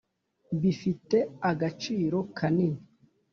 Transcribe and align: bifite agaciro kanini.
bifite 0.61 1.17
agaciro 1.51 2.17
kanini. 2.37 2.81